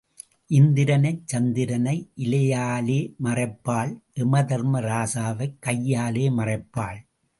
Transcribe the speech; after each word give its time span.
இந்திரனைச் 0.49 1.27
சந்திரனை 1.27 1.93
இலையாலே 2.15 2.97
மறைப்பாள் 3.23 3.93
எமதர்ம 4.15 4.81
ராசாவைக் 4.81 5.59
கையாலே 5.59 6.25
மறைப்பாள். 6.29 6.99